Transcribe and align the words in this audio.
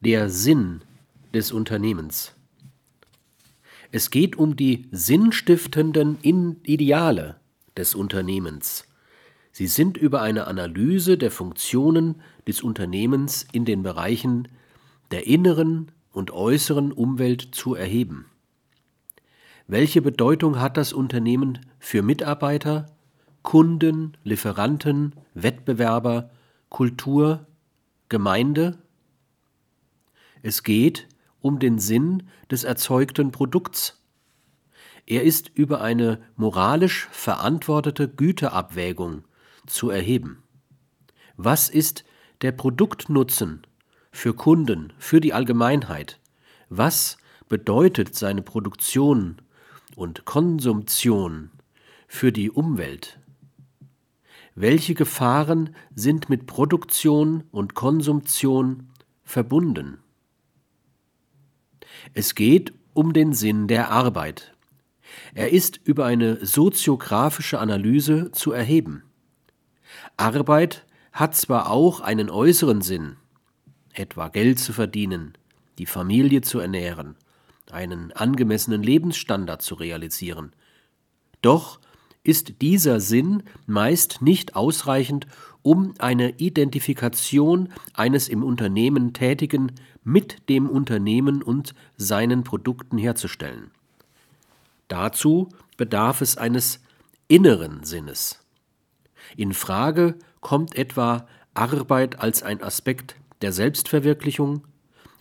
der 0.00 0.30
Sinn 0.30 0.82
des 1.34 1.50
Unternehmens. 1.50 2.34
Es 3.90 4.10
geht 4.10 4.36
um 4.36 4.54
die 4.54 4.86
sinnstiftenden 4.92 6.18
Ideale 6.22 7.36
des 7.76 7.94
Unternehmens. 7.94 8.86
Sie 9.50 9.66
sind 9.66 9.96
über 9.96 10.22
eine 10.22 10.46
Analyse 10.46 11.18
der 11.18 11.30
Funktionen 11.30 12.20
des 12.46 12.62
Unternehmens 12.62 13.46
in 13.50 13.64
den 13.64 13.82
Bereichen 13.82 14.48
der 15.10 15.26
inneren 15.26 15.90
und 16.12 16.30
äußeren 16.30 16.92
Umwelt 16.92 17.48
zu 17.52 17.74
erheben. 17.74 18.26
Welche 19.66 20.00
Bedeutung 20.00 20.60
hat 20.60 20.76
das 20.76 20.92
Unternehmen 20.92 21.58
für 21.78 22.02
Mitarbeiter, 22.02 22.86
Kunden, 23.42 24.16
Lieferanten, 24.22 25.14
Wettbewerber, 25.34 26.30
Kultur, 26.68 27.46
Gemeinde? 28.08 28.78
Es 30.42 30.62
geht 30.62 31.08
um 31.40 31.58
den 31.58 31.78
Sinn 31.78 32.24
des 32.50 32.64
erzeugten 32.64 33.32
Produkts. 33.32 34.02
Er 35.06 35.22
ist 35.22 35.50
über 35.54 35.80
eine 35.80 36.20
moralisch 36.36 37.08
verantwortete 37.10 38.08
Güteabwägung 38.08 39.24
zu 39.66 39.90
erheben. 39.90 40.42
Was 41.36 41.68
ist 41.68 42.04
der 42.42 42.52
Produktnutzen 42.52 43.66
für 44.10 44.34
Kunden, 44.34 44.92
für 44.98 45.20
die 45.20 45.32
Allgemeinheit? 45.32 46.20
Was 46.68 47.16
bedeutet 47.48 48.14
seine 48.14 48.42
Produktion 48.42 49.40
und 49.96 50.24
Konsumtion 50.24 51.50
für 52.06 52.32
die 52.32 52.50
Umwelt? 52.50 53.18
Welche 54.54 54.94
Gefahren 54.94 55.74
sind 55.94 56.28
mit 56.28 56.46
Produktion 56.46 57.44
und 57.50 57.74
Konsumtion 57.74 58.90
verbunden? 59.24 59.98
Es 62.14 62.34
geht 62.34 62.72
um 62.94 63.12
den 63.12 63.32
Sinn 63.32 63.68
der 63.68 63.90
Arbeit. 63.90 64.54
Er 65.34 65.52
ist 65.52 65.80
über 65.84 66.06
eine 66.06 66.44
soziografische 66.44 67.58
Analyse 67.58 68.30
zu 68.32 68.52
erheben. 68.52 69.04
Arbeit 70.16 70.86
hat 71.12 71.34
zwar 71.34 71.70
auch 71.70 72.00
einen 72.00 72.30
äußeren 72.30 72.82
Sinn, 72.82 73.16
etwa 73.92 74.28
Geld 74.28 74.58
zu 74.58 74.72
verdienen, 74.72 75.34
die 75.78 75.86
Familie 75.86 76.42
zu 76.42 76.58
ernähren, 76.58 77.16
einen 77.70 78.12
angemessenen 78.12 78.82
Lebensstandard 78.82 79.62
zu 79.62 79.74
realisieren. 79.74 80.52
Doch 81.42 81.80
ist 82.24 82.60
dieser 82.60 83.00
Sinn 83.00 83.42
meist 83.66 84.22
nicht 84.22 84.56
ausreichend, 84.56 85.26
um 85.62 85.94
eine 85.98 86.38
Identifikation 86.38 87.70
eines 87.94 88.28
im 88.28 88.42
Unternehmen 88.42 89.12
Tätigen 89.12 89.72
mit 90.04 90.48
dem 90.48 90.68
Unternehmen 90.68 91.42
und 91.42 91.74
seinen 91.96 92.44
Produkten 92.44 92.98
herzustellen. 92.98 93.70
Dazu 94.88 95.48
bedarf 95.76 96.20
es 96.22 96.38
eines 96.38 96.80
inneren 97.28 97.84
Sinnes. 97.84 98.40
In 99.36 99.52
Frage 99.52 100.16
kommt 100.40 100.76
etwa 100.76 101.26
Arbeit 101.54 102.20
als 102.20 102.42
ein 102.42 102.62
Aspekt 102.62 103.16
der 103.42 103.52
Selbstverwirklichung, 103.52 104.66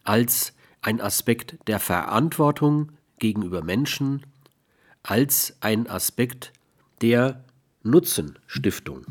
als 0.03 0.53
ein 0.81 1.01
Aspekt 1.01 1.57
der 1.67 1.79
Verantwortung 1.79 2.93
gegenüber 3.19 3.63
Menschen, 3.63 4.25
als 5.03 5.57
ein 5.61 5.89
Aspekt 5.89 6.53
der 7.01 7.43
Nutzenstiftung. 7.83 9.05